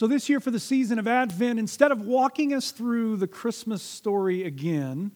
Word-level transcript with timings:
So, 0.00 0.06
this 0.06 0.30
year 0.30 0.40
for 0.40 0.50
the 0.50 0.58
season 0.58 0.98
of 0.98 1.06
Advent, 1.06 1.58
instead 1.58 1.92
of 1.92 2.06
walking 2.06 2.54
us 2.54 2.70
through 2.70 3.18
the 3.18 3.26
Christmas 3.26 3.82
story 3.82 4.44
again, 4.44 5.12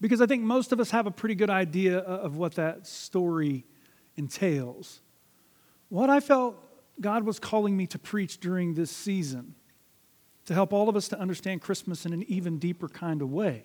because 0.00 0.20
I 0.20 0.26
think 0.26 0.42
most 0.42 0.72
of 0.72 0.80
us 0.80 0.90
have 0.90 1.06
a 1.06 1.12
pretty 1.12 1.36
good 1.36 1.48
idea 1.48 1.98
of 1.98 2.36
what 2.36 2.56
that 2.56 2.88
story 2.88 3.64
entails, 4.16 5.00
what 5.90 6.10
I 6.10 6.18
felt 6.18 6.56
God 7.00 7.22
was 7.22 7.38
calling 7.38 7.76
me 7.76 7.86
to 7.86 8.00
preach 8.00 8.40
during 8.40 8.74
this 8.74 8.90
season 8.90 9.54
to 10.46 10.54
help 10.54 10.72
all 10.72 10.88
of 10.88 10.96
us 10.96 11.06
to 11.06 11.20
understand 11.20 11.60
Christmas 11.60 12.04
in 12.04 12.12
an 12.12 12.24
even 12.26 12.58
deeper 12.58 12.88
kind 12.88 13.22
of 13.22 13.30
way 13.30 13.62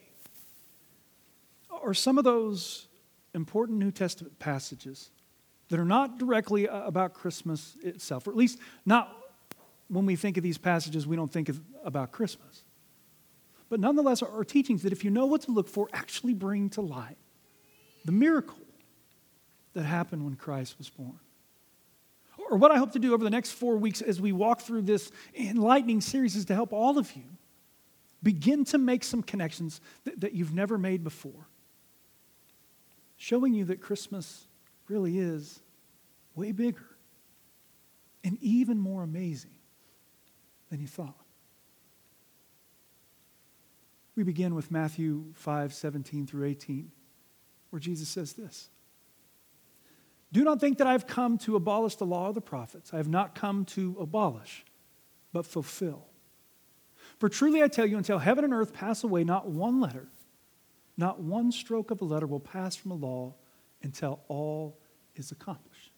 are 1.71 1.95
some 1.95 2.20
of 2.20 2.23
those 2.23 2.87
important 3.34 3.79
New 3.79 3.89
Testament 3.89 4.37
passages 4.37 5.09
that 5.70 5.79
are 5.79 5.85
not 5.85 6.20
directly 6.20 6.67
about 6.67 7.15
Christmas 7.15 7.77
itself, 7.81 8.27
or 8.27 8.29
at 8.29 8.37
least 8.37 8.59
not 8.85 9.20
when 9.91 10.05
we 10.05 10.16
think 10.16 10.38
of 10.38 10.43
these 10.43 10.57
passages, 10.57 11.05
we 11.05 11.18
don't 11.18 11.32
think 11.32 11.49
of, 11.49 11.60
about 11.84 12.13
Christmas. 12.13 12.63
But 13.70 13.82
nonetheless, 13.82 14.21
are 14.21 14.43
teachings 14.46 14.84
that, 14.84 14.93
if 14.93 15.04
you 15.04 15.12
know 15.12 15.26
what 15.26 15.41
to 15.41 15.52
look 15.52 15.68
for, 15.68 15.90
actually 15.91 16.34
bring 16.34 16.70
to 16.71 16.82
light 16.82 17.18
the 18.05 18.13
miracle 18.13 18.57
that 19.74 19.84
happened 19.84 20.24
when 20.24 20.35
Christ 20.35 20.77
was 20.77 20.90
born. 20.90 21.20
Or 22.49 22.57
what 22.57 22.71
I 22.71 22.77
hope 22.77 22.93
to 22.93 22.99
do 22.99 23.13
over 23.13 23.24
the 23.24 23.30
next 23.30 23.52
four 23.52 23.77
weeks 23.77 24.02
as 24.02 24.20
we 24.20 24.32
walk 24.32 24.62
through 24.62 24.84
this 24.84 25.12
enlightening 25.38 26.02
series 26.02 26.35
is 26.35 26.46
to 26.46 26.55
help 26.55 26.71
all 26.71 26.98
of 26.98 27.13
you 27.15 27.24
begin 28.24 28.63
to 28.65 28.77
make 28.77 29.04
some 29.04 29.21
connections 29.21 29.82
that, 30.05 30.21
that 30.21 30.34
you've 30.34 30.54
never 30.54 30.77
made 30.77 31.04
before, 31.04 31.48
showing 33.18 33.54
you 33.54 33.65
that 33.65 33.82
Christmas 33.82 34.48
really 34.87 35.20
is 35.20 35.60
way 36.35 36.52
bigger 36.52 36.87
and 38.24 38.37
even 38.41 38.80
more 38.80 39.04
amazing 39.04 39.52
than 40.72 40.80
you 40.80 40.88
thought. 40.88 41.16
We 44.16 44.24
begin 44.24 44.55
with 44.55 44.72
Matthew 44.72 45.26
5 45.36 45.74
17 45.74 46.26
through 46.26 46.46
18, 46.46 46.91
where 47.70 47.80
Jesus 47.80 48.10
says 48.10 48.34
this 48.34 48.70
Do 50.32 50.44
not 50.44 50.60
think 50.60 50.80
that 50.80 50.88
I 50.88 50.94
have 50.94 51.05
come 51.05 51.38
to 51.40 51.55
abolish 51.55 51.96
the 51.96 52.05
law 52.05 52.30
of 52.30 52.36
the 52.36 52.42
prophets. 52.42 52.94
I 52.94 52.98
have 52.98 53.08
not 53.08 53.36
come 53.36 53.66
to 53.66 53.96
abolish, 53.99 54.66
but 55.32 55.46
fulfill. 55.46 56.08
For 57.20 57.30
truly 57.30 57.62
I 57.62 57.68
tell 57.68 57.86
you, 57.86 57.98
until 57.98 58.20
heaven 58.20 58.44
and 58.44 58.54
earth 58.54 58.74
pass 58.74 59.04
away, 59.04 59.24
not 59.24 59.49
one 59.49 59.80
letter, 59.80 60.08
not 60.98 61.20
one 61.20 61.52
stroke 61.52 61.92
of 61.92 62.02
a 62.02 62.05
letter 62.05 62.27
will 62.27 62.40
pass 62.40 62.76
from 62.76 62.92
a 62.92 62.96
law 62.96 63.36
until 63.84 64.22
all 64.28 64.78
is 65.16 65.31
accomplished. 65.31 65.92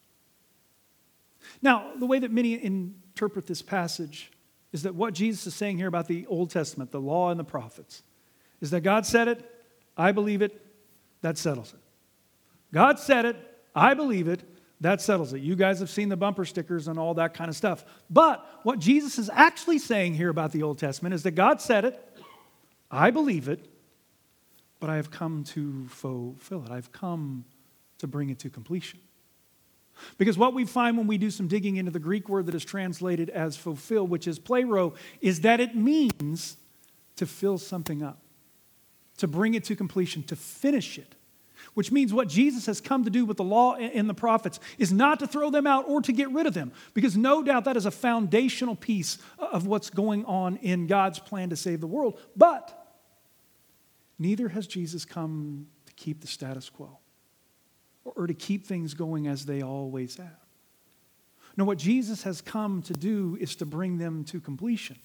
Now, 1.62 1.92
the 2.00 2.06
way 2.06 2.20
that 2.20 2.32
many 2.32 2.62
interpret 2.64 3.46
this 3.46 3.62
passage 3.62 4.32
is 4.74 4.84
that 4.84 4.96
what 4.96 5.14
Jesus 5.14 5.48
is 5.48 5.56
saying 5.56 5.78
here 5.78 5.88
about 5.88 6.08
the 6.08 6.26
Old 6.28 6.50
Testament, 6.50 6.92
the 6.92 7.00
law 7.00 7.30
and 7.30 7.40
the 7.40 7.46
prophets, 7.46 8.04
is 8.60 8.72
that 8.72 8.82
God 8.82 9.06
said 9.06 9.28
it, 9.28 9.50
I 9.95 10.11
believe 10.11 10.42
it, 10.42 10.60
that 11.22 11.38
settles 11.38 11.73
it. 11.73 11.80
God 12.73 13.00
said 13.00 13.23
it, 13.26 13.38
I 13.76 13.94
believe 13.94 14.28
it, 14.28 14.42
that 14.82 15.00
settles 15.00 15.32
it. 15.32 15.42
You 15.42 15.56
guys 15.56 15.80
have 15.80 15.89
seen 15.89 16.10
the 16.10 16.17
bumper 16.17 16.44
stickers 16.44 16.88
and 16.88 17.00
all 17.00 17.14
that 17.14 17.33
kind 17.33 17.50
of 17.50 17.56
stuff. 17.56 17.86
But 18.10 18.45
what 18.64 18.80
Jesus 18.80 19.17
is 19.17 19.30
actually 19.32 19.80
saying 19.80 20.16
here 20.16 20.30
about 20.30 20.52
the 20.52 20.64
Old 20.64 20.80
Testament 20.80 21.14
is 21.14 21.23
that 21.23 21.32
God 21.32 21.62
said 21.62 21.86
it, 21.86 22.20
I 22.92 23.12
believe 23.12 23.48
it, 23.48 23.66
but 24.80 24.89
I 24.89 24.98
have 24.98 25.12
come 25.12 25.44
to 25.45 25.86
fulfill 25.88 26.66
it. 26.66 26.72
I've 26.72 26.92
come 26.92 27.45
to 28.00 28.08
bring 28.08 28.30
it 28.30 28.39
to 28.39 28.50
completion. 28.50 29.00
Because 30.17 30.37
what 30.37 30.54
we 30.54 30.65
find 30.65 30.98
when 30.98 31.08
we 31.08 31.17
do 31.17 31.30
some 31.30 31.48
digging 31.48 31.77
into 31.77 31.92
the 31.92 31.99
Greek 31.99 32.30
word 32.30 32.45
that 32.48 32.55
is 32.55 32.65
translated 32.65 33.30
as 33.30 33.55
fulfill, 33.55 34.08
which 34.08 34.27
is 34.27 34.39
pleroo, 34.39 34.95
is 35.21 35.42
that 35.42 35.59
it 35.59 35.76
means 35.76 36.58
to 37.15 37.26
fill 37.26 37.58
something 37.58 38.03
up, 38.03 38.20
to 39.17 39.27
bring 39.27 39.53
it 39.53 39.64
to 39.65 39.76
completion, 39.76 40.23
to 40.23 40.36
finish 40.36 40.98
it. 40.98 41.15
Which 41.76 41.92
means 41.92 42.14
what 42.14 42.27
Jesus 42.27 42.65
has 42.65 42.82
come 42.82 43.05
to 43.05 43.09
do 43.09 43.26
with 43.26 43.37
the 43.37 43.43
law 43.43 43.76
and 43.76 44.09
the 44.09 44.14
prophets 44.14 44.59
is 44.77 44.92
not 44.92 45.20
to 45.20 45.27
throw 45.27 45.49
them 45.49 45.65
out 45.65 45.86
or 45.87 46.02
to 46.02 46.11
get 46.11 46.30
rid 46.32 46.45
of 46.45 46.53
them, 46.53 46.73
because 46.93 47.15
no 47.15 47.42
doubt 47.42 47.65
that 47.65 47.77
is 47.77 47.86
a 47.86 47.92
foundational 47.92 48.76
piece 48.76 49.17
of 49.39 49.65
what's 49.65 49.89
going 49.89 50.26
on 50.26 50.58
in 50.58 50.87
God's 50.87 51.20
plan 51.20 51.49
to 51.52 51.55
save 51.55 51.80
the 51.80 51.87
world. 51.87 52.20
But 52.36 52.77
neither 54.20 54.49
has 54.49 54.67
Jesus 54.67 55.05
come 55.05 55.67
to 55.86 55.93
keep 55.93 56.20
the 56.20 56.27
status 56.27 56.70
quo 56.70 56.99
or 58.03 58.27
to 58.27 58.33
keep 58.33 58.65
things 58.65 58.93
going 58.93 59.27
as 59.27 59.45
they 59.45 59.61
always 59.61 60.17
have. 60.17 60.27
No, 61.55 61.65
what 61.65 61.77
Jesus 61.77 62.23
has 62.23 62.41
come 62.41 62.81
to 62.83 62.93
do 62.93 63.37
is 63.39 63.55
to 63.58 63.65
bring 63.65 63.97
them 63.97 64.23
to 64.25 64.39
completion 64.39 64.97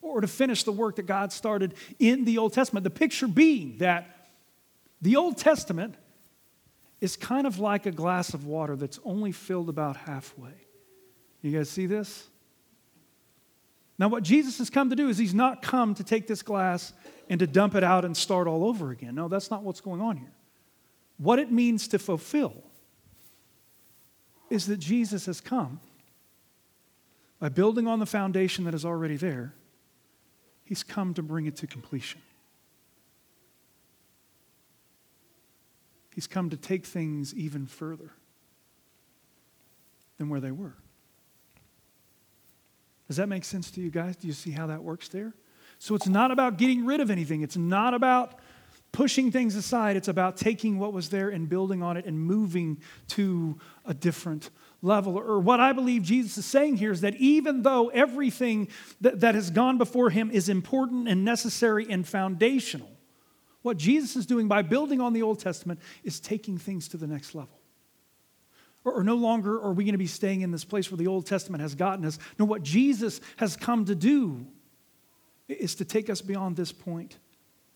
or 0.00 0.20
to 0.20 0.26
finish 0.26 0.62
the 0.62 0.72
work 0.72 0.96
that 0.96 1.06
God 1.06 1.32
started 1.32 1.74
in 1.98 2.24
the 2.24 2.38
Old 2.38 2.52
Testament. 2.52 2.84
The 2.84 2.90
picture 2.90 3.28
being 3.28 3.78
that 3.78 4.28
the 5.02 5.16
Old 5.16 5.36
Testament 5.36 5.94
is 7.00 7.16
kind 7.16 7.46
of 7.46 7.58
like 7.58 7.86
a 7.86 7.92
glass 7.92 8.34
of 8.34 8.46
water 8.46 8.76
that's 8.76 8.98
only 9.04 9.32
filled 9.32 9.68
about 9.68 9.96
halfway. 9.96 10.66
You 11.42 11.52
guys 11.52 11.70
see 11.70 11.86
this? 11.86 12.26
Now, 13.98 14.08
what 14.08 14.22
Jesus 14.22 14.58
has 14.58 14.70
come 14.70 14.90
to 14.90 14.96
do 14.96 15.08
is 15.08 15.18
he's 15.18 15.34
not 15.34 15.60
come 15.60 15.94
to 15.96 16.04
take 16.04 16.26
this 16.26 16.42
glass 16.42 16.92
and 17.28 17.40
to 17.40 17.46
dump 17.46 17.74
it 17.74 17.84
out 17.84 18.04
and 18.04 18.16
start 18.16 18.46
all 18.46 18.64
over 18.64 18.90
again. 18.90 19.14
No, 19.14 19.28
that's 19.28 19.50
not 19.50 19.62
what's 19.62 19.80
going 19.80 20.00
on 20.00 20.16
here. 20.16 20.32
What 21.18 21.38
it 21.38 21.50
means 21.50 21.88
to 21.88 21.98
fulfill 21.98 22.54
is 24.50 24.66
that 24.66 24.78
Jesus 24.78 25.26
has 25.26 25.40
come 25.40 25.80
by 27.40 27.48
building 27.48 27.86
on 27.86 27.98
the 27.98 28.06
foundation 28.06 28.64
that 28.64 28.74
is 28.74 28.84
already 28.84 29.16
there, 29.16 29.54
he's 30.64 30.82
come 30.82 31.14
to 31.14 31.22
bring 31.22 31.46
it 31.46 31.56
to 31.56 31.66
completion. 31.66 32.20
He's 36.14 36.26
come 36.26 36.50
to 36.50 36.56
take 36.56 36.84
things 36.84 37.32
even 37.34 37.66
further 37.66 38.10
than 40.18 40.28
where 40.28 40.40
they 40.40 40.50
were. 40.50 40.74
Does 43.06 43.18
that 43.18 43.28
make 43.28 43.44
sense 43.44 43.70
to 43.72 43.80
you 43.80 43.90
guys? 43.90 44.16
Do 44.16 44.26
you 44.26 44.32
see 44.32 44.50
how 44.50 44.66
that 44.66 44.82
works 44.82 45.08
there? 45.08 45.32
So 45.78 45.94
it's 45.94 46.08
not 46.08 46.32
about 46.32 46.58
getting 46.58 46.84
rid 46.84 47.00
of 47.00 47.08
anything. 47.10 47.42
It's 47.42 47.56
not 47.56 47.94
about 47.94 48.40
pushing 48.98 49.30
things 49.30 49.54
aside. 49.54 49.94
It's 49.94 50.08
about 50.08 50.36
taking 50.36 50.76
what 50.76 50.92
was 50.92 51.08
there 51.08 51.28
and 51.28 51.48
building 51.48 51.84
on 51.84 51.96
it 51.96 52.04
and 52.04 52.18
moving 52.18 52.82
to 53.10 53.56
a 53.84 53.94
different 53.94 54.50
level. 54.82 55.16
Or 55.16 55.38
what 55.38 55.60
I 55.60 55.72
believe 55.72 56.02
Jesus 56.02 56.36
is 56.36 56.46
saying 56.46 56.78
here 56.78 56.90
is 56.90 57.02
that 57.02 57.14
even 57.14 57.62
though 57.62 57.90
everything 57.90 58.66
that, 59.00 59.20
that 59.20 59.36
has 59.36 59.50
gone 59.50 59.78
before 59.78 60.10
him 60.10 60.32
is 60.32 60.48
important 60.48 61.06
and 61.06 61.24
necessary 61.24 61.86
and 61.88 62.04
foundational, 62.04 62.90
what 63.62 63.76
Jesus 63.76 64.16
is 64.16 64.26
doing 64.26 64.48
by 64.48 64.62
building 64.62 65.00
on 65.00 65.12
the 65.12 65.22
Old 65.22 65.38
Testament 65.38 65.78
is 66.02 66.18
taking 66.18 66.58
things 66.58 66.88
to 66.88 66.96
the 66.96 67.06
next 67.06 67.36
level. 67.36 67.60
Or, 68.84 68.94
or 68.94 69.04
no 69.04 69.14
longer 69.14 69.62
are 69.62 69.74
we 69.74 69.84
going 69.84 69.92
to 69.92 69.98
be 69.98 70.08
staying 70.08 70.40
in 70.40 70.50
this 70.50 70.64
place 70.64 70.90
where 70.90 70.98
the 70.98 71.06
Old 71.06 71.24
Testament 71.24 71.62
has 71.62 71.76
gotten 71.76 72.04
us. 72.04 72.18
No, 72.36 72.44
what 72.44 72.64
Jesus 72.64 73.20
has 73.36 73.54
come 73.54 73.84
to 73.84 73.94
do 73.94 74.44
is 75.46 75.76
to 75.76 75.84
take 75.84 76.10
us 76.10 76.20
beyond 76.20 76.56
this 76.56 76.72
point 76.72 77.16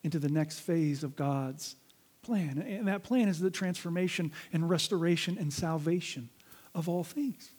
into 0.03 0.19
the 0.19 0.29
next 0.29 0.61
phase 0.61 1.05
of 1.05 1.17
God's 1.17 1.77
plan. 2.23 2.59
And 2.59 2.89
that 2.89 3.03
plan 3.03 3.29
is 3.29 3.41
the 3.41 3.51
transformation 3.51 4.33
and 4.53 4.69
restoration 4.69 5.37
and 5.39 5.53
salvation 5.53 6.29
of 6.75 6.89
all 6.89 7.05
things. 7.05 7.51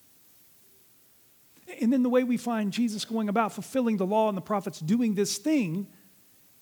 And 1.81 1.91
then 1.91 2.03
the 2.03 2.09
way 2.09 2.23
we 2.23 2.37
find 2.37 2.71
Jesus 2.71 3.05
going 3.05 3.29
about 3.29 3.53
fulfilling 3.53 3.97
the 3.97 4.05
law 4.05 4.27
and 4.27 4.37
the 4.37 4.41
prophets 4.41 4.79
doing 4.79 5.15
this 5.15 5.37
thing 5.37 5.87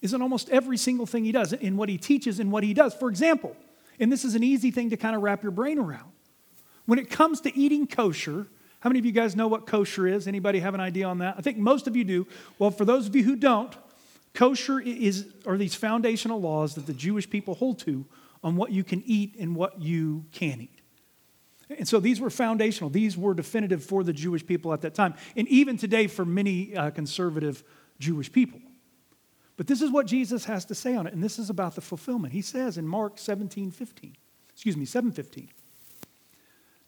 is 0.01 0.13
in 0.13 0.22
almost 0.22 0.50
every 0.50 0.78
single 0.78 1.06
thing 1.06 1.24
he 1.24 1.31
does, 1.31 1.54
in 1.54 1.78
what 1.78 1.89
he 1.89 1.98
teaches 1.98 2.39
and 2.39 2.51
what 2.51 2.63
he 2.63 2.74
does. 2.74 2.94
For 2.94 3.10
example, 3.10 3.56
and 4.00 4.12
this 4.12 4.25
is 4.25 4.36
an 4.36 4.44
easy 4.44 4.72
thing 4.72 4.89
to 4.89 4.98
kind 4.98 5.16
of 5.16 5.22
wrap 5.22 5.44
your 5.44 5.51
brain 5.51 5.77
around. 5.77 6.12
When 6.86 6.98
it 6.98 7.10
comes 7.10 7.42
to 7.42 7.56
eating 7.56 7.88
kosher, 7.88 8.48
how 8.80 8.89
many 8.89 9.00
of 9.00 9.06
you 9.06 9.12
guys 9.12 9.36
know 9.36 9.48
what 9.48 9.68
kosher 9.68 10.07
is? 10.07 10.27
Anybody 10.27 10.60
have 10.60 10.74
an 10.74 10.80
idea 10.80 11.06
on 11.06 11.19
that? 11.19 11.36
I 11.38 11.42
think 11.42 11.57
most 11.57 11.88
of 11.88 11.95
you 11.95 12.04
do. 12.04 12.27
Well, 12.57 12.72
for 12.72 12.84
those 12.84 13.07
of 13.07 13.16
you 13.16 13.24
who 13.24 13.36
don't, 13.36 13.75
Kosher 14.33 14.80
is, 14.80 15.28
are 15.45 15.57
these 15.57 15.75
foundational 15.75 16.39
laws 16.39 16.75
that 16.75 16.86
the 16.86 16.94
Jewish 16.94 17.30
people 17.30 17.56
hold 17.56 17.80
to 17.80 18.06
on 18.44 18.56
what 18.56 18.72
you 18.72 18.83
can 18.83 19.04
eat 19.06 19.36
and 19.39 19.56
what 19.56 19.81
you 19.81 20.25
can't 20.31 20.62
eat. 20.62 20.81
And 21.69 21.88
so 21.88 22.00
these 22.00 22.19
were 22.19 22.30
foundational. 22.30 22.89
These 22.89 23.18
were 23.18 23.33
definitive 23.33 23.83
for 23.83 24.04
the 24.04 24.13
Jewish 24.13 24.45
people 24.45 24.74
at 24.74 24.81
that 24.81 24.95
time. 24.95 25.13
And 25.36 25.48
even 25.48 25.78
today, 25.78 26.07
for 26.07 26.25
many 26.25 26.75
uh, 26.75 26.92
conservative 26.92 27.63
Jewish 28.00 28.31
people. 28.31 28.60
But 29.57 29.68
this 29.68 29.81
is 29.81 29.92
what 29.92 30.07
Jesus 30.07 30.45
has 30.45 30.66
to 30.66 30.75
say 30.75 30.95
on 30.95 31.07
it, 31.07 31.13
and 31.13 31.24
this 31.24 31.38
is 31.38 31.50
about 31.50 31.75
the 31.75 31.81
fulfillment. 31.81 32.34
He 32.34 32.42
says 32.42 32.77
in 32.77 32.88
Mark 32.88 33.18
17, 33.18 33.72
15, 33.72 34.16
excuse 34.54 34.75
me, 34.75 34.86
7, 34.86 35.12
15, 35.12 35.50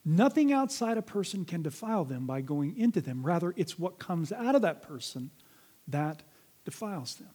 Nothing 0.06 0.52
outside 0.52 0.98
a 0.98 1.02
person 1.02 1.46
can 1.46 1.62
defile 1.62 2.04
them 2.04 2.26
by 2.26 2.42
going 2.42 2.78
into 2.78 3.00
them. 3.00 3.26
Rather, 3.26 3.54
it's 3.56 3.80
what 3.80 4.00
comes 4.00 4.32
out 4.34 4.54
of 4.56 4.62
that 4.64 4.82
person 4.82 5.32
that 5.88 6.24
defiles 6.66 7.16
them. 7.16 7.30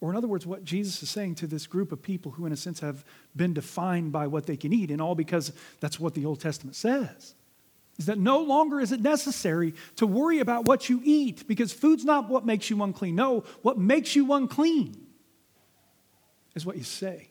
Or, 0.00 0.10
in 0.10 0.16
other 0.16 0.28
words, 0.28 0.46
what 0.46 0.64
Jesus 0.64 1.02
is 1.02 1.08
saying 1.08 1.36
to 1.36 1.46
this 1.46 1.66
group 1.66 1.90
of 1.90 2.02
people 2.02 2.32
who, 2.32 2.44
in 2.44 2.52
a 2.52 2.56
sense, 2.56 2.80
have 2.80 3.04
been 3.34 3.54
defined 3.54 4.12
by 4.12 4.26
what 4.26 4.44
they 4.46 4.56
can 4.56 4.72
eat, 4.72 4.90
and 4.90 5.00
all 5.00 5.14
because 5.14 5.52
that's 5.80 5.98
what 5.98 6.12
the 6.12 6.26
Old 6.26 6.40
Testament 6.40 6.76
says, 6.76 7.34
is 7.98 8.06
that 8.06 8.18
no 8.18 8.40
longer 8.40 8.80
is 8.80 8.92
it 8.92 9.00
necessary 9.00 9.72
to 9.96 10.06
worry 10.06 10.40
about 10.40 10.66
what 10.66 10.90
you 10.90 11.00
eat 11.04 11.48
because 11.48 11.72
food's 11.72 12.04
not 12.04 12.28
what 12.28 12.44
makes 12.44 12.68
you 12.68 12.82
unclean. 12.82 13.14
No, 13.14 13.44
what 13.62 13.78
makes 13.78 14.14
you 14.14 14.30
unclean 14.32 15.06
is 16.54 16.66
what 16.66 16.76
you 16.76 16.84
say 16.84 17.28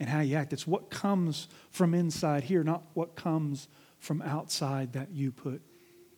and 0.00 0.08
how 0.08 0.20
you 0.20 0.34
act. 0.34 0.52
It's 0.52 0.66
what 0.66 0.90
comes 0.90 1.46
from 1.70 1.94
inside 1.94 2.42
here, 2.42 2.64
not 2.64 2.82
what 2.94 3.14
comes 3.14 3.68
from 4.00 4.22
outside 4.22 4.94
that 4.94 5.12
you 5.12 5.30
put 5.30 5.62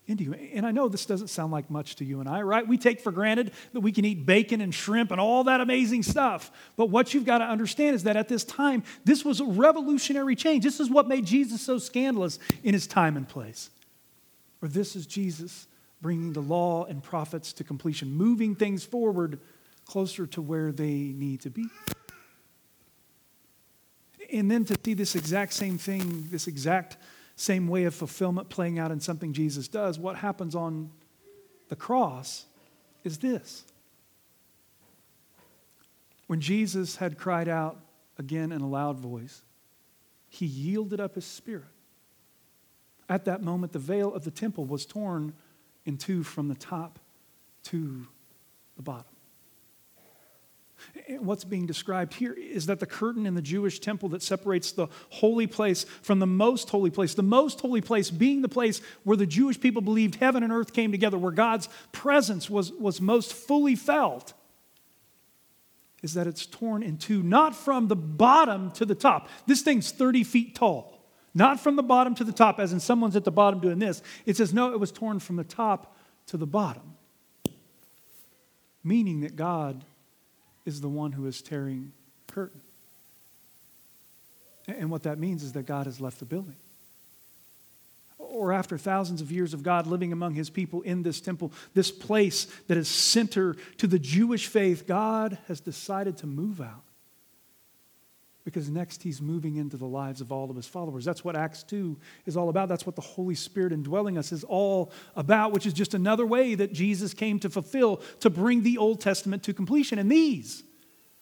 into 0.06 0.24
you. 0.24 0.34
And 0.34 0.66
I 0.66 0.70
know 0.70 0.88
this 0.88 1.06
doesn't 1.06 1.28
sound 1.28 1.50
like 1.50 1.70
much 1.70 1.96
to 1.96 2.04
you 2.04 2.20
and 2.20 2.28
I, 2.28 2.42
right? 2.42 2.66
We 2.66 2.76
take 2.76 3.00
for 3.00 3.10
granted 3.10 3.52
that 3.72 3.80
we 3.80 3.90
can 3.90 4.04
eat 4.04 4.26
bacon 4.26 4.60
and 4.60 4.74
shrimp 4.74 5.10
and 5.10 5.20
all 5.20 5.44
that 5.44 5.60
amazing 5.60 6.02
stuff. 6.02 6.52
But 6.76 6.90
what 6.90 7.14
you've 7.14 7.24
got 7.24 7.38
to 7.38 7.44
understand 7.44 7.96
is 7.96 8.02
that 8.04 8.16
at 8.16 8.28
this 8.28 8.44
time, 8.44 8.82
this 9.04 9.24
was 9.24 9.40
a 9.40 9.44
revolutionary 9.44 10.36
change. 10.36 10.62
This 10.62 10.78
is 10.78 10.90
what 10.90 11.08
made 11.08 11.24
Jesus 11.24 11.62
so 11.62 11.78
scandalous 11.78 12.38
in 12.62 12.74
his 12.74 12.86
time 12.86 13.16
and 13.16 13.26
place. 13.26 13.70
Or 14.60 14.68
this 14.68 14.94
is 14.94 15.06
Jesus 15.06 15.66
bringing 16.02 16.34
the 16.34 16.42
law 16.42 16.84
and 16.84 17.02
prophets 17.02 17.54
to 17.54 17.64
completion, 17.64 18.10
moving 18.12 18.54
things 18.54 18.84
forward 18.84 19.40
closer 19.86 20.26
to 20.26 20.42
where 20.42 20.70
they 20.70 20.92
need 20.92 21.40
to 21.40 21.50
be. 21.50 21.66
And 24.30 24.50
then 24.50 24.64
to 24.66 24.76
see 24.84 24.94
this 24.94 25.14
exact 25.14 25.54
same 25.54 25.78
thing, 25.78 26.28
this 26.30 26.46
exact 26.46 26.96
same 27.36 27.68
way 27.68 27.84
of 27.84 27.94
fulfillment 27.94 28.48
playing 28.48 28.78
out 28.78 28.90
in 28.90 29.00
something 29.00 29.32
Jesus 29.32 29.68
does, 29.68 29.98
what 29.98 30.16
happens 30.16 30.54
on 30.54 30.90
the 31.68 31.76
cross 31.76 32.46
is 33.02 33.18
this. 33.18 33.64
When 36.26 36.40
Jesus 36.40 36.96
had 36.96 37.18
cried 37.18 37.48
out 37.48 37.78
again 38.18 38.52
in 38.52 38.60
a 38.60 38.68
loud 38.68 38.98
voice, 38.98 39.42
he 40.28 40.46
yielded 40.46 41.00
up 41.00 41.14
his 41.14 41.24
spirit. 41.24 41.64
At 43.08 43.26
that 43.26 43.42
moment, 43.42 43.72
the 43.72 43.78
veil 43.78 44.12
of 44.14 44.24
the 44.24 44.30
temple 44.30 44.64
was 44.64 44.86
torn 44.86 45.34
in 45.84 45.98
two 45.98 46.22
from 46.22 46.48
the 46.48 46.54
top 46.54 46.98
to 47.64 48.06
the 48.76 48.82
bottom. 48.82 49.13
Eh, 51.08 51.16
what's 51.18 51.44
being 51.44 51.66
described 51.66 52.14
here 52.14 52.32
is 52.32 52.66
that 52.66 52.80
the 52.80 52.86
curtain 52.86 53.26
in 53.26 53.34
the 53.34 53.42
Jewish 53.42 53.78
temple 53.78 54.08
that 54.10 54.22
separates 54.22 54.72
the 54.72 54.88
holy 55.10 55.46
place 55.46 55.84
from 56.02 56.18
the 56.18 56.26
most 56.26 56.70
holy 56.70 56.90
place, 56.90 57.14
the 57.14 57.22
most 57.22 57.60
holy 57.60 57.80
place 57.80 58.10
being 58.10 58.42
the 58.42 58.48
place 58.48 58.80
where 59.04 59.16
the 59.16 59.26
Jewish 59.26 59.60
people 59.60 59.82
believed 59.82 60.16
heaven 60.16 60.42
and 60.42 60.52
earth 60.52 60.72
came 60.72 60.92
together, 60.92 61.18
where 61.18 61.32
God's 61.32 61.68
presence 61.92 62.48
was, 62.48 62.72
was 62.72 63.00
most 63.00 63.32
fully 63.32 63.76
felt, 63.76 64.32
is 66.02 66.14
that 66.14 66.26
it's 66.26 66.46
torn 66.46 66.82
in 66.82 66.98
two, 66.98 67.22
not 67.22 67.56
from 67.56 67.88
the 67.88 67.96
bottom 67.96 68.70
to 68.72 68.84
the 68.84 68.94
top. 68.94 69.28
This 69.46 69.62
thing's 69.62 69.90
30 69.90 70.24
feet 70.24 70.54
tall. 70.54 70.94
Not 71.34 71.58
from 71.58 71.74
the 71.74 71.82
bottom 71.82 72.14
to 72.16 72.24
the 72.24 72.32
top, 72.32 72.60
as 72.60 72.72
in 72.72 72.78
someone's 72.78 73.16
at 73.16 73.24
the 73.24 73.32
bottom 73.32 73.58
doing 73.58 73.80
this. 73.80 74.02
It 74.24 74.36
says, 74.36 74.54
no, 74.54 74.72
it 74.72 74.78
was 74.78 74.92
torn 74.92 75.18
from 75.18 75.34
the 75.34 75.44
top 75.44 75.96
to 76.26 76.36
the 76.36 76.46
bottom. 76.46 76.94
Meaning 78.84 79.22
that 79.22 79.34
God 79.34 79.84
is 80.64 80.80
the 80.80 80.88
one 80.88 81.12
who 81.12 81.26
is 81.26 81.42
tearing 81.42 81.92
curtain. 82.26 82.60
And 84.66 84.90
what 84.90 85.02
that 85.02 85.18
means 85.18 85.42
is 85.42 85.52
that 85.52 85.66
God 85.66 85.86
has 85.86 86.00
left 86.00 86.18
the 86.18 86.24
building. 86.24 86.56
Or 88.18 88.52
after 88.52 88.78
thousands 88.78 89.20
of 89.20 89.30
years 89.30 89.52
of 89.52 89.62
God 89.62 89.86
living 89.86 90.12
among 90.12 90.34
his 90.34 90.48
people 90.50 90.82
in 90.82 91.02
this 91.02 91.20
temple, 91.20 91.52
this 91.74 91.90
place 91.90 92.46
that 92.68 92.78
is 92.78 92.88
center 92.88 93.56
to 93.78 93.86
the 93.86 93.98
Jewish 93.98 94.46
faith, 94.46 94.86
God 94.86 95.38
has 95.48 95.60
decided 95.60 96.16
to 96.18 96.26
move 96.26 96.60
out. 96.60 96.82
Because 98.44 98.68
next 98.68 99.02
he's 99.02 99.22
moving 99.22 99.56
into 99.56 99.78
the 99.78 99.86
lives 99.86 100.20
of 100.20 100.30
all 100.30 100.50
of 100.50 100.56
his 100.56 100.66
followers. 100.66 101.04
That's 101.04 101.24
what 101.24 101.34
Acts 101.34 101.62
2 101.62 101.96
is 102.26 102.36
all 102.36 102.50
about. 102.50 102.68
That's 102.68 102.84
what 102.84 102.94
the 102.94 103.02
Holy 103.02 103.34
Spirit 103.34 103.72
indwelling 103.72 104.18
us 104.18 104.32
is 104.32 104.44
all 104.44 104.92
about, 105.16 105.52
which 105.52 105.64
is 105.64 105.72
just 105.72 105.94
another 105.94 106.26
way 106.26 106.54
that 106.54 106.72
Jesus 106.72 107.14
came 107.14 107.38
to 107.40 107.48
fulfill, 107.48 108.02
to 108.20 108.28
bring 108.28 108.62
the 108.62 108.76
Old 108.76 109.00
Testament 109.00 109.42
to 109.44 109.54
completion. 109.54 109.98
And 109.98 110.12
these 110.12 110.62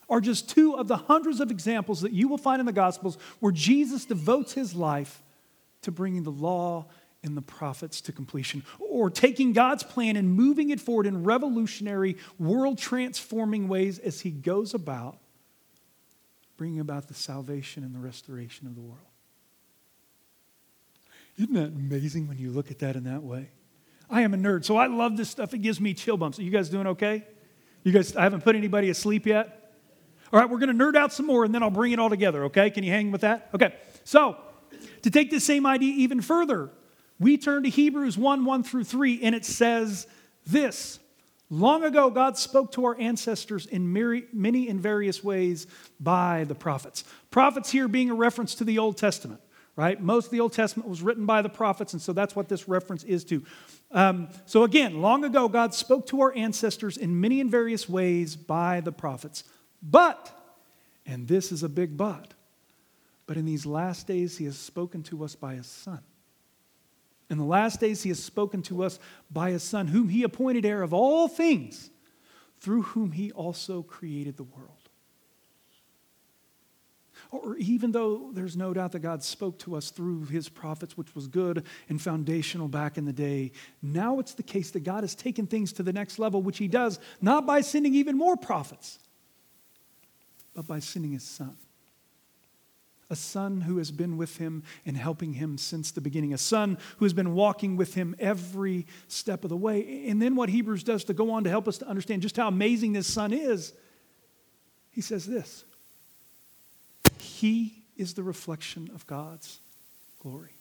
are 0.08 0.20
just 0.20 0.50
two 0.50 0.74
of 0.74 0.88
the 0.88 0.96
hundreds 0.96 1.38
of 1.38 1.52
examples 1.52 2.00
that 2.00 2.12
you 2.12 2.26
will 2.26 2.38
find 2.38 2.58
in 2.58 2.66
the 2.66 2.72
Gospels 2.72 3.16
where 3.38 3.52
Jesus 3.52 4.04
devotes 4.04 4.52
his 4.52 4.74
life 4.74 5.22
to 5.82 5.92
bringing 5.92 6.24
the 6.24 6.30
law 6.30 6.86
and 7.22 7.36
the 7.36 7.42
prophets 7.42 8.00
to 8.00 8.10
completion, 8.10 8.64
or 8.80 9.08
taking 9.08 9.52
God's 9.52 9.84
plan 9.84 10.16
and 10.16 10.34
moving 10.34 10.70
it 10.70 10.80
forward 10.80 11.06
in 11.06 11.22
revolutionary, 11.22 12.16
world 12.36 12.78
transforming 12.78 13.69
ways 13.69 14.00
as 14.00 14.20
he 14.20 14.32
goes 14.32 14.74
about 14.74 15.19
bringing 16.56 16.81
about 16.81 17.08
the 17.08 17.14
salvation 17.14 17.84
and 17.84 17.94
the 17.94 17.99
restoration 17.99 18.66
of 18.66 18.75
the 18.75 18.81
world. 18.81 19.00
Isn't 21.38 21.54
that 21.54 21.69
amazing 21.69 22.28
when 22.28 22.38
you 22.38 22.50
look 22.50 22.70
at 22.70 22.78
that 22.81 22.96
in 22.96 23.04
that 23.04 23.22
way? 23.22 23.50
I 24.10 24.20
am 24.20 24.34
a 24.34 24.37
nerd, 24.37 24.64
so 24.64 24.76
I 24.76 24.87
love 24.87 25.16
this 25.16 25.31
stuff. 25.31 25.54
It 25.54 25.58
gives 25.58 25.81
me 25.81 25.94
chill 25.94 26.16
bumps. 26.16 26.38
Are 26.38 26.43
you 26.43 26.50
guys 26.50 26.69
doing 26.69 26.87
okay? 26.88 27.26
You 27.82 27.93
guys, 27.93 28.14
I 28.14 28.22
haven't 28.22 28.44
put 28.44 28.54
anybody 28.54 28.90
asleep 28.90 29.26
yet? 29.26 29.75
All 30.32 30.40
right, 30.40 30.49
we're 30.49 30.58
going 30.58 30.76
to 30.76 30.84
nerd 30.84 30.96
out 30.96 31.12
some 31.12 31.26
more 31.26 31.44
and 31.44 31.54
then 31.54 31.62
I'll 31.62 31.70
bring 31.70 31.93
it 31.93 31.99
all 31.99 32.10
together, 32.10 32.44
okay? 32.44 32.70
Can 32.70 32.84
you 32.84 32.90
hang 32.90 33.10
with 33.10 33.22
that? 33.22 33.48
Okay, 33.55 33.75
so 34.05 34.37
to 35.02 35.10
take 35.10 35.31
this 35.31 35.44
same 35.44 35.66
idea 35.66 35.94
even 35.96 36.20
further, 36.20 36.70
we 37.19 37.38
turn 37.38 37.62
to 37.62 37.69
Hebrews 37.69 38.19
1 38.19 38.44
1 38.44 38.62
through 38.62 38.84
3, 38.84 39.22
and 39.22 39.34
it 39.34 39.44
says 39.44 40.06
this 40.46 40.98
Long 41.52 41.84
ago, 41.84 42.08
God 42.08 42.38
spoke 42.38 42.72
to 42.72 42.87
our 42.87 42.99
ancestors 42.99 43.66
in 43.66 43.93
many 43.93 44.69
and 44.70 44.81
various 44.81 45.22
ways 45.22 45.66
by 46.00 46.44
the 46.49 46.54
prophets. 46.54 47.04
Prophets 47.31 47.70
here 47.70 47.88
being 47.88 48.08
a 48.08 48.14
reference 48.14 48.54
to 48.54 48.64
the 48.64 48.78
Old 48.78 48.96
Testament, 48.96 49.38
right? 49.76 50.00
Most 50.00 50.25
of 50.25 50.31
the 50.31 50.40
Old 50.40 50.54
Testament 50.54 50.88
was 50.88 51.02
written 51.02 51.26
by 51.26 51.43
the 51.43 51.50
prophets, 51.50 51.93
and 51.93 52.00
so 52.00 52.14
that's 52.14 52.34
what 52.34 52.49
this 52.49 52.69
reference 52.69 53.05
is 53.05 53.22
to. 53.24 53.44
Um, 53.91 54.31
so 54.46 54.62
again, 54.62 55.03
long 55.03 55.24
ago, 55.24 55.46
God 55.46 55.74
spoke 55.74 56.06
to 56.06 56.22
our 56.22 56.34
ancestors 56.34 56.96
in 56.96 57.20
many 57.20 57.38
and 57.38 57.50
various 57.50 57.86
ways 57.86 58.34
by 58.34 58.81
the 58.81 58.91
prophets. 58.91 59.44
But, 59.82 60.32
and 61.05 61.29
this 61.29 61.53
is 61.53 61.62
a 61.62 61.69
big 61.69 61.98
but, 61.98 62.32
but 63.26 63.36
in 63.36 63.44
these 63.44 63.67
last 63.67 64.06
days, 64.06 64.38
He 64.38 64.46
has 64.46 64.56
spoken 64.56 65.03
to 65.03 65.22
us 65.22 65.34
by 65.34 65.56
His 65.56 65.67
Son 65.67 66.00
in 67.32 67.39
the 67.39 67.44
last 67.44 67.81
days, 67.81 68.03
he 68.03 68.10
has 68.10 68.22
spoken 68.22 68.60
to 68.62 68.84
us 68.84 68.98
by 69.31 69.51
his 69.51 69.62
Son, 69.62 69.86
whom 69.86 70.10
he 70.10 70.22
appointed 70.22 70.67
heir 70.67 70.82
of 70.82 70.93
all 70.93 71.29
things, 71.29 71.91
through 72.60 72.82
whom 72.82 73.12
he 73.12 73.32
also 73.32 73.82
created 73.82 74.36
the 74.36 74.43
world. 74.43 74.69
Or 77.31 77.56
even 77.56 77.93
though 77.93 78.31
there's 78.34 78.55
no 78.55 78.74
doubt 78.74 78.93
that 78.93 78.98
God 78.98 79.24
spoke 79.24 79.58
to 79.60 79.74
us 79.77 79.91
through 79.91 80.27
his 80.27 80.51
prophets, 80.51 80.98
which 80.98 81.15
was 81.15 81.27
good 81.27 81.65
and 81.89 82.01
foundational 82.01 82.69
back 82.69 82.98
in 82.98 83.06
the 83.06 83.12
day, 83.12 83.53
now 83.81 84.19
it's 84.19 84.34
the 84.34 84.43
case 84.43 84.70
that 84.72 84.81
God 84.81 85.03
has 85.03 85.15
taken 85.15 85.46
things 85.46 85.72
to 85.72 85.82
the 85.82 85.93
next 85.93 86.19
level, 86.19 86.43
which 86.43 86.58
he 86.58 86.69
does 86.69 87.01
not 87.22 87.46
by 87.46 87.62
sending 87.62 87.94
even 87.94 88.19
more 88.19 88.36
prophets, 88.36 88.98
but 90.55 90.67
by 90.67 90.79
sending 90.79 91.12
his 91.12 91.24
son 91.24 91.56
a 93.12 93.16
son 93.16 93.60
who 93.60 93.76
has 93.76 93.90
been 93.90 94.16
with 94.16 94.38
him 94.38 94.62
and 94.86 94.96
helping 94.96 95.34
him 95.34 95.58
since 95.58 95.90
the 95.90 96.00
beginning, 96.00 96.32
a 96.32 96.38
son 96.38 96.78
who 96.96 97.04
has 97.04 97.12
been 97.12 97.34
walking 97.34 97.76
with 97.76 97.92
him 97.94 98.16
every 98.19 98.86
step 99.06 99.44
of 99.44 99.50
the 99.50 99.56
way. 99.56 100.06
And 100.08 100.20
then 100.20 100.34
what 100.34 100.48
Hebrews 100.48 100.82
does 100.82 101.04
to 101.04 101.14
go 101.14 101.31
on 101.31 101.44
to 101.44 101.50
help 101.50 101.69
us 101.69 101.76
to 101.78 101.86
understand 101.86 102.22
just 102.22 102.38
how 102.38 102.48
amazing 102.48 102.94
this 102.94 103.06
son 103.06 103.32
is, 103.32 103.74
he 104.90 105.02
says 105.02 105.26
this 105.26 105.64
He 107.19 107.84
is 107.96 108.14
the 108.14 108.22
reflection 108.22 108.90
of 108.94 109.06
God's 109.06 109.60
glory. 110.19 110.54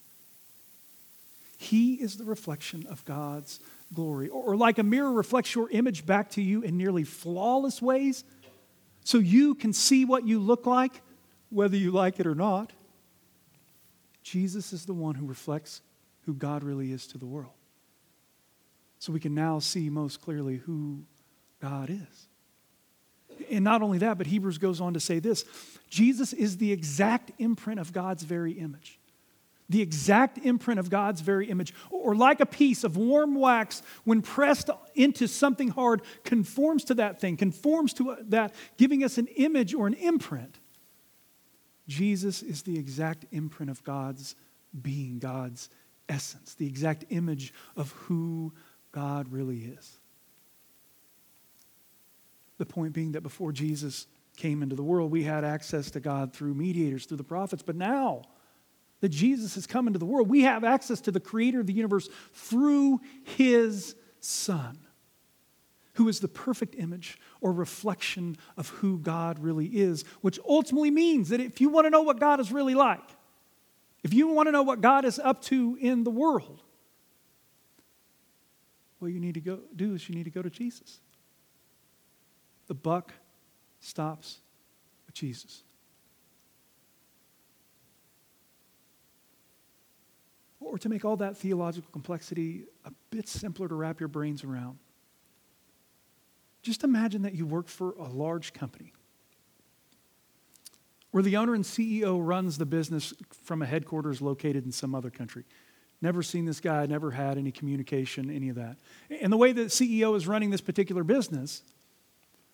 He 1.57 1.93
is 1.93 2.17
the 2.17 2.25
reflection 2.25 2.85
of 2.89 3.05
God's 3.05 3.61
glory. 3.93 4.27
Or, 4.27 4.57
like 4.57 4.77
a 4.77 4.83
mirror 4.83 5.11
reflects 5.11 5.55
your 5.55 5.69
image 5.69 6.05
back 6.05 6.31
to 6.31 6.41
you 6.41 6.63
in 6.63 6.75
nearly 6.77 7.05
flawless 7.05 7.81
ways, 7.81 8.25
so 9.05 9.19
you 9.19 9.55
can 9.55 9.71
see 9.71 10.03
what 10.03 10.27
you 10.27 10.39
look 10.39 10.65
like 10.65 11.01
whether 11.51 11.77
you 11.77 11.91
like 11.91 12.19
it 12.19 12.25
or 12.25 12.33
not. 12.33 12.73
Jesus 14.23 14.73
is 14.73 14.85
the 14.85 14.93
one 14.93 15.13
who 15.13 15.27
reflects 15.27 15.81
who 16.25 16.33
God 16.33 16.63
really 16.63 16.91
is 16.91 17.05
to 17.07 17.17
the 17.19 17.25
world. 17.27 17.53
So 18.97 19.11
we 19.11 19.19
can 19.19 19.35
now 19.35 19.59
see 19.59 19.89
most 19.89 20.21
clearly 20.21 20.57
who 20.57 21.03
God 21.61 21.89
is. 21.89 22.27
And 23.49 23.63
not 23.63 23.81
only 23.81 23.97
that, 23.97 24.17
but 24.17 24.27
Hebrews 24.27 24.59
goes 24.59 24.79
on 24.79 24.93
to 24.93 24.99
say 24.99 25.19
this 25.19 25.45
Jesus 25.89 26.33
is 26.33 26.57
the 26.57 26.71
exact 26.71 27.31
imprint 27.39 27.79
of 27.79 27.91
God's 27.91 28.23
very 28.23 28.53
image. 28.53 28.99
the 29.71 29.81
exact 29.81 30.37
imprint 30.39 30.79
of 30.79 30.89
God's 30.89 31.21
very 31.21 31.49
image, 31.49 31.73
or 31.89 32.13
like 32.13 32.41
a 32.41 32.45
piece 32.45 32.83
of 32.83 32.97
warm 32.97 33.35
wax, 33.35 33.81
when 34.03 34.21
pressed 34.21 34.69
into 34.95 35.27
something 35.27 35.69
hard, 35.69 36.01
conforms 36.25 36.83
to 36.85 36.93
that 36.95 37.21
thing, 37.21 37.37
conforms 37.37 37.93
to 37.93 38.17
that, 38.23 38.53
giving 38.77 39.01
us 39.01 39.17
an 39.17 39.27
image 39.27 39.73
or 39.73 39.87
an 39.87 39.93
imprint. 39.93 40.57
Jesus 41.87 42.41
is 42.41 42.61
the 42.61 42.77
exact 42.77 43.25
imprint 43.31 43.69
of 43.69 43.83
God's 43.83 44.35
being, 44.81 45.19
God's 45.19 45.69
essence, 46.07 46.53
the 46.53 46.67
exact 46.67 47.05
image 47.09 47.53
of 47.75 47.91
who 47.91 48.53
God 48.91 49.31
really 49.31 49.59
is. 49.59 49.99
The 52.57 52.65
point 52.65 52.93
being 52.93 53.13
that 53.13 53.21
before 53.21 53.51
Jesus 53.51 54.07
came 54.37 54.61
into 54.63 54.75
the 54.75 54.83
world, 54.83 55.11
we 55.11 55.23
had 55.23 55.43
access 55.43 55.91
to 55.91 55.99
God 55.99 56.33
through 56.33 56.53
mediators, 56.53 57.05
through 57.05 57.17
the 57.17 57.23
prophets, 57.23 57.63
but 57.63 57.75
now, 57.75 58.23
that 59.01 59.09
Jesus 59.09 59.55
has 59.55 59.65
come 59.65 59.87
into 59.87 59.99
the 59.99 60.05
world, 60.05 60.29
we 60.29 60.41
have 60.43 60.63
access 60.63 61.01
to 61.01 61.11
the 61.11 61.19
creator 61.19 61.59
of 61.59 61.67
the 61.67 61.73
universe 61.73 62.07
through 62.33 63.01
his 63.23 63.95
Son, 64.19 64.77
who 65.93 66.07
is 66.07 66.19
the 66.19 66.27
perfect 66.27 66.75
image 66.75 67.19
or 67.41 67.51
reflection 67.51 68.37
of 68.57 68.69
who 68.69 68.97
God 68.97 69.39
really 69.39 69.67
is, 69.67 70.03
which 70.21 70.39
ultimately 70.47 70.91
means 70.91 71.29
that 71.29 71.39
if 71.39 71.59
you 71.59 71.69
want 71.69 71.85
to 71.85 71.89
know 71.89 72.01
what 72.01 72.19
God 72.19 72.39
is 72.39 72.51
really 72.51 72.75
like, 72.75 73.09
if 74.03 74.13
you 74.13 74.27
want 74.27 74.47
to 74.47 74.51
know 74.51 74.63
what 74.63 74.81
God 74.81 75.05
is 75.05 75.19
up 75.19 75.41
to 75.43 75.77
in 75.79 76.03
the 76.03 76.11
world, 76.11 76.61
what 78.99 79.11
you 79.11 79.19
need 79.19 79.33
to 79.33 79.41
go 79.41 79.59
do 79.75 79.95
is 79.95 80.07
you 80.07 80.15
need 80.15 80.25
to 80.25 80.29
go 80.29 80.41
to 80.41 80.49
Jesus. 80.49 80.99
The 82.67 82.73
buck 82.73 83.13
stops 83.79 84.37
with 85.05 85.15
Jesus. 85.15 85.63
or 90.61 90.77
to 90.77 90.87
make 90.87 91.03
all 91.03 91.17
that 91.17 91.35
theological 91.35 91.89
complexity 91.91 92.63
a 92.85 92.91
bit 93.09 93.27
simpler 93.27 93.67
to 93.67 93.75
wrap 93.75 93.99
your 93.99 94.07
brains 94.07 94.43
around. 94.43 94.77
Just 96.61 96.83
imagine 96.83 97.23
that 97.23 97.33
you 97.33 97.45
work 97.45 97.67
for 97.67 97.93
a 97.93 98.07
large 98.07 98.53
company 98.53 98.93
where 101.11 101.23
the 101.23 101.37
owner 101.37 101.53
and 101.53 101.63
CEO 101.63 102.19
runs 102.25 102.57
the 102.57 102.65
business 102.65 103.13
from 103.43 103.61
a 103.61 103.65
headquarters 103.65 104.21
located 104.21 104.65
in 104.65 104.71
some 104.71 104.95
other 104.95 105.09
country. 105.09 105.43
Never 106.01 106.23
seen 106.23 106.45
this 106.45 106.59
guy, 106.59 106.85
never 106.85 107.11
had 107.11 107.37
any 107.37 107.51
communication, 107.51 108.31
any 108.31 108.49
of 108.49 108.55
that. 108.55 108.77
And 109.21 109.31
the 109.31 109.37
way 109.37 109.51
the 109.51 109.65
CEO 109.65 110.15
is 110.15 110.27
running 110.27 110.49
this 110.49 110.61
particular 110.61 111.03
business 111.03 111.63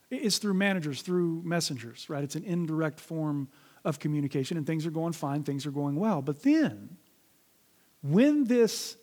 is 0.10 0.38
through 0.38 0.56
managers, 0.56 1.02
through 1.02 1.42
messengers, 1.44 2.10
right? 2.10 2.24
It's 2.24 2.36
an 2.36 2.44
indirect 2.44 3.00
form 3.00 3.48
of 3.86 4.00
communication, 4.00 4.58
and 4.58 4.66
things 4.66 4.86
are 4.86 4.92
going 4.92 5.14
fine, 5.14 5.44
things 5.44 5.66
are 5.66 5.72
going 5.72 5.96
well. 5.96 6.22
But 6.22 6.44
then, 6.44 6.98
when 8.02 8.46
this 8.46 8.98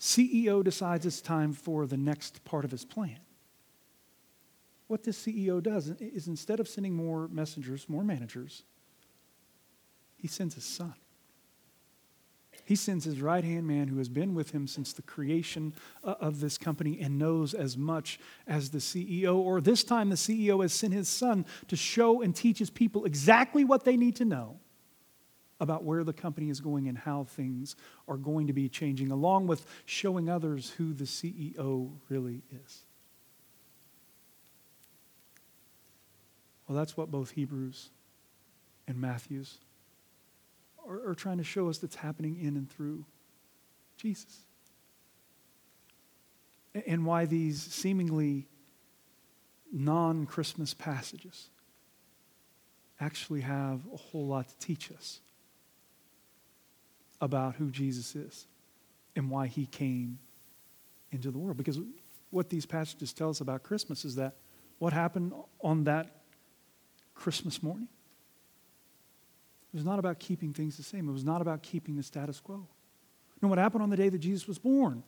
CEO 0.00 0.62
decides 0.62 1.06
it's 1.06 1.20
time 1.20 1.52
for 1.52 1.86
the 1.86 1.96
next 1.96 2.44
part 2.44 2.64
of 2.64 2.70
his 2.70 2.84
plan, 2.84 3.18
what 4.94 5.02
this 5.02 5.26
CEO 5.26 5.60
does 5.60 5.88
is 5.98 6.28
instead 6.28 6.60
of 6.60 6.68
sending 6.68 6.94
more 6.94 7.26
messengers, 7.26 7.88
more 7.88 8.04
managers, 8.04 8.62
he 10.14 10.28
sends 10.28 10.54
his 10.54 10.62
son. 10.62 10.94
He 12.64 12.76
sends 12.76 13.04
his 13.04 13.20
right 13.20 13.42
hand 13.42 13.66
man 13.66 13.88
who 13.88 13.98
has 13.98 14.08
been 14.08 14.36
with 14.36 14.52
him 14.52 14.68
since 14.68 14.92
the 14.92 15.02
creation 15.02 15.74
uh, 16.04 16.14
of 16.20 16.38
this 16.38 16.56
company 16.56 17.00
and 17.00 17.18
knows 17.18 17.54
as 17.54 17.76
much 17.76 18.20
as 18.46 18.70
the 18.70 18.78
CEO. 18.78 19.34
Or 19.34 19.60
this 19.60 19.82
time, 19.82 20.10
the 20.10 20.14
CEO 20.14 20.62
has 20.62 20.72
sent 20.72 20.92
his 20.92 21.08
son 21.08 21.44
to 21.66 21.74
show 21.74 22.22
and 22.22 22.32
teach 22.32 22.60
his 22.60 22.70
people 22.70 23.04
exactly 23.04 23.64
what 23.64 23.82
they 23.84 23.96
need 23.96 24.14
to 24.14 24.24
know 24.24 24.60
about 25.58 25.82
where 25.82 26.04
the 26.04 26.12
company 26.12 26.50
is 26.50 26.60
going 26.60 26.86
and 26.86 26.98
how 26.98 27.24
things 27.24 27.74
are 28.06 28.16
going 28.16 28.46
to 28.46 28.52
be 28.52 28.68
changing, 28.68 29.10
along 29.10 29.48
with 29.48 29.66
showing 29.86 30.28
others 30.28 30.70
who 30.70 30.92
the 30.92 31.02
CEO 31.02 31.90
really 32.08 32.44
is. 32.64 32.83
Well, 36.66 36.76
that's 36.76 36.96
what 36.96 37.10
both 37.10 37.30
Hebrews 37.32 37.90
and 38.86 39.00
Matthew's 39.00 39.58
are, 40.88 41.10
are 41.10 41.14
trying 41.14 41.38
to 41.38 41.44
show 41.44 41.68
us 41.68 41.78
that's 41.78 41.96
happening 41.96 42.38
in 42.40 42.56
and 42.56 42.70
through 42.70 43.04
Jesus. 43.96 44.40
And 46.86 47.04
why 47.06 47.26
these 47.26 47.62
seemingly 47.62 48.48
non 49.72 50.26
Christmas 50.26 50.74
passages 50.74 51.50
actually 53.00 53.42
have 53.42 53.80
a 53.92 53.96
whole 53.96 54.26
lot 54.26 54.48
to 54.48 54.58
teach 54.58 54.90
us 54.90 55.20
about 57.20 57.56
who 57.56 57.70
Jesus 57.70 58.16
is 58.16 58.46
and 59.16 59.30
why 59.30 59.46
he 59.46 59.66
came 59.66 60.18
into 61.12 61.30
the 61.30 61.38
world. 61.38 61.56
Because 61.56 61.78
what 62.30 62.50
these 62.50 62.66
passages 62.66 63.12
tell 63.12 63.30
us 63.30 63.40
about 63.40 63.62
Christmas 63.62 64.04
is 64.04 64.16
that 64.16 64.34
what 64.78 64.92
happened 64.92 65.32
on 65.60 65.84
that 65.84 66.23
Christmas 67.14 67.62
morning 67.62 67.88
it 69.74 69.76
was 69.76 69.84
not 69.84 69.98
about 69.98 70.20
keeping 70.20 70.52
things 70.52 70.76
the 70.76 70.84
same. 70.84 71.08
It 71.08 71.12
was 71.12 71.24
not 71.24 71.42
about 71.42 71.64
keeping 71.64 71.96
the 71.96 72.02
status 72.04 72.38
quo. 72.38 72.64
No, 73.42 73.48
what 73.48 73.58
happened 73.58 73.82
on 73.82 73.90
the 73.90 73.96
day 73.96 74.08
that 74.08 74.18
Jesus 74.18 74.46
was 74.46 74.56
born 74.56 75.02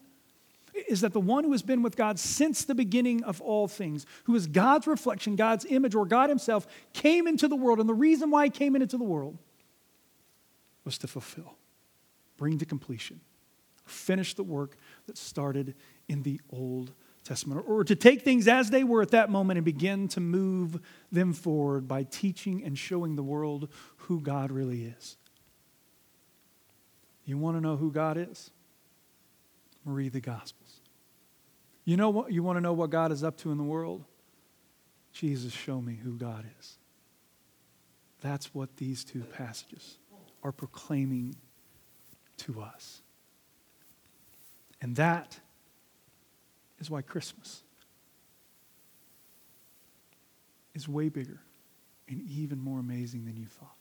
is 0.89 1.03
that 1.03 1.13
the 1.13 1.21
one 1.21 1.45
who 1.45 1.53
has 1.53 1.63
been 1.63 1.83
with 1.83 1.97
God 1.97 2.19
since 2.19 2.65
the 2.65 2.75
beginning 2.75 3.23
of 3.23 3.41
all 3.41 3.69
things, 3.69 4.05
who 4.25 4.35
is 4.35 4.49
God's 4.49 4.89
reflection, 4.89 5.37
God's 5.37 5.65
image, 5.67 5.95
or 5.95 6.05
God 6.05 6.29
Himself, 6.29 6.67
came 6.93 7.29
into 7.29 7.47
the 7.47 7.55
world. 7.55 7.79
And 7.79 7.89
the 7.89 7.95
reason 7.95 8.29
why 8.33 8.47
He 8.47 8.51
came 8.51 8.75
into 8.75 8.99
the 8.99 9.05
world 9.05 9.39
was 10.85 10.99
to 10.99 11.07
fulfill 11.07 11.57
bring 12.37 12.59
to 12.59 12.67
completion, 12.67 13.21
finish 13.87 14.35
the 14.35 14.43
work 14.43 14.77
that 15.07 15.17
started 15.17 15.75
in 16.09 16.23
the 16.25 16.41
Old 16.51 16.93
Testament, 17.27 17.65
or 17.67 17.85
to 17.85 17.97
take 17.97 18.23
things 18.23 18.47
as 18.47 18.71
they 18.71 18.85
were 18.85 19.03
at 19.03 19.11
that 19.11 19.31
moment 19.31 19.59
and 19.59 19.65
begin 19.65 20.09
to 20.09 20.21
move 20.21 20.81
them 21.11 21.33
forward 21.33 21.89
by 21.89 22.05
teaching 22.05 22.63
and 22.65 22.79
showing 22.79 23.17
the 23.17 23.23
world 23.23 23.69
who 23.97 24.21
God 24.21 24.53
really 24.53 24.85
is. 24.85 25.17
You 27.25 27.37
want 27.37 27.57
to 27.57 27.61
know 27.61 27.77
who 27.77 27.91
God 27.91 28.17
is? 28.17 28.51
Read 29.85 30.13
the 30.13 30.21
Gospels. 30.21 30.81
You 31.85 31.97
know 31.97 32.11
what? 32.11 32.33
You 32.33 32.43
want 32.43 32.57
to 32.57 32.61
know 32.61 32.73
what 32.73 32.91
God 32.91 33.13
is 33.13 33.25
up 33.25 33.37
to 33.39 33.51
in 33.51 33.59
the 33.59 33.65
world? 33.65 34.05
Jesus, 35.13 35.53
show 35.53 35.81
me 35.81 35.95
who 35.95 36.17
God 36.17 36.45
is. 36.59 36.79
That's 38.21 38.55
what 38.55 38.77
these 38.77 39.05
two 39.05 39.23
passages 39.23 39.99
are 40.43 40.53
proclaiming 40.53 41.35
to 42.39 42.61
us. 42.61 43.01
And 44.81 44.97
that 44.97 45.41
is 46.79 46.91
why 46.91 47.03
Christmas 47.03 47.63
is 50.75 50.89
way 50.89 51.09
bigger 51.09 51.41
and 52.09 52.21
even 52.23 52.61
more 52.61 52.79
amazing 52.79 53.25
than 53.25 53.37
you 53.37 53.47
thought. 53.47 53.77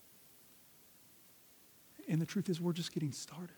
And 2.07 2.21
the 2.21 2.25
truth 2.25 2.49
is, 2.49 2.61
we're 2.61 2.73
just 2.73 2.93
getting 2.93 3.11
started. 3.11 3.55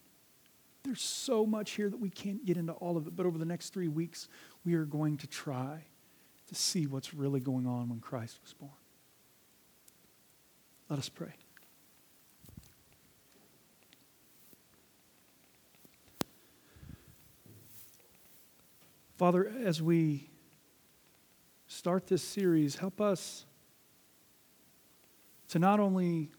There's 0.83 1.01
so 1.01 1.45
much 1.45 1.71
here 1.71 1.89
that 1.89 1.99
we 1.99 2.09
can't 2.09 2.45
get 2.45 2.57
into 2.57 2.73
all 2.73 2.97
of 2.97 3.07
it, 3.07 3.15
but 3.15 3.25
over 3.25 3.37
the 3.37 3.45
next 3.45 3.73
three 3.73 3.89
weeks, 3.89 4.29
we 4.65 4.73
are 4.75 4.85
going 4.85 5.17
to 5.17 5.27
try 5.27 5.83
to 6.47 6.55
see 6.55 6.87
what's 6.87 7.13
really 7.13 7.41
going 7.41 7.67
on 7.67 7.89
when 7.89 7.99
Christ 7.99 8.39
was 8.41 8.53
born. 8.53 8.71
Let 10.89 10.97
us 10.99 11.09
pray. 11.09 11.33
Father, 19.17 19.51
as 19.65 19.81
we 19.81 20.29
start 21.65 22.05
this 22.05 22.21
series, 22.21 22.75
help 22.75 23.01
us 23.01 23.45
to 25.49 25.57
not 25.57 25.79
only 25.79 26.29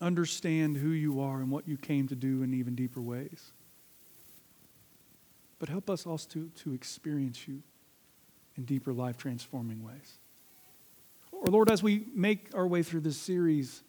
understand 0.00 0.78
who 0.78 0.88
you 0.88 1.20
are 1.20 1.40
and 1.40 1.50
what 1.50 1.68
you 1.68 1.76
came 1.76 2.08
to 2.08 2.16
do 2.16 2.42
in 2.42 2.54
even 2.54 2.74
deeper 2.74 3.02
ways, 3.02 3.52
but 5.58 5.68
help 5.68 5.90
us 5.90 6.06
also 6.06 6.26
to, 6.30 6.50
to 6.56 6.72
experience 6.72 7.46
you 7.46 7.62
in 8.56 8.64
deeper 8.64 8.94
life 8.94 9.18
transforming 9.18 9.84
ways. 9.84 10.18
Or, 11.32 11.48
Lord, 11.48 11.70
as 11.70 11.82
we 11.82 12.06
make 12.14 12.48
our 12.54 12.66
way 12.66 12.82
through 12.82 13.00
this 13.00 13.18
series, 13.18 13.82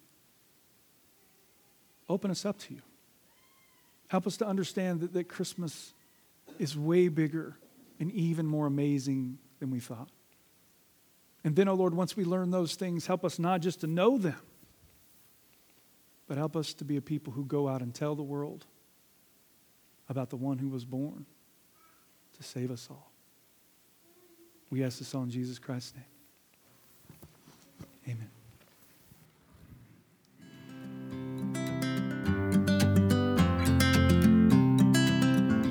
open 2.09 2.29
us 2.29 2.45
up 2.45 2.59
to 2.59 2.73
you. 2.73 2.81
Help 4.09 4.27
us 4.27 4.35
to 4.37 4.45
understand 4.45 4.99
that, 4.99 5.13
that 5.13 5.29
Christmas 5.29 5.93
is 6.59 6.77
way 6.77 7.07
bigger 7.07 7.57
and 7.99 8.11
even 8.11 8.45
more 8.45 8.65
amazing 8.65 9.37
than 9.59 9.71
we 9.71 9.79
thought. 9.79 10.09
And 11.43 11.55
then, 11.55 11.67
oh 11.67 11.73
Lord, 11.73 11.93
once 11.93 12.15
we 12.15 12.23
learn 12.23 12.51
those 12.51 12.75
things, 12.75 13.05
help 13.05 13.25
us 13.25 13.37
not 13.37 13.61
just 13.61 13.81
to 13.81 13.87
know 13.87 14.17
them, 14.17 14.39
but 16.27 16.37
help 16.37 16.55
us 16.55 16.73
to 16.75 16.85
be 16.85 16.97
a 16.97 17.01
people 17.01 17.33
who 17.33 17.45
go 17.45 17.67
out 17.67 17.81
and 17.81 17.93
tell 17.93 18.15
the 18.15 18.23
world 18.23 18.65
about 20.09 20.29
the 20.29 20.37
one 20.37 20.57
who 20.57 20.69
was 20.69 20.85
born 20.85 21.25
to 22.37 22.43
save 22.43 22.71
us 22.71 22.87
all. 22.89 23.11
We 24.69 24.83
ask 24.83 24.99
this 24.99 25.13
all 25.13 25.23
in 25.23 25.29
Jesus 25.29 25.59
Christ's 25.59 25.93
name. 25.95 26.05
Amen. 28.07 28.42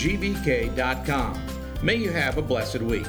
May 1.82 1.96
you 1.96 2.10
have 2.10 2.38
a 2.38 2.42
blessed 2.42 2.80
week. 2.80 3.06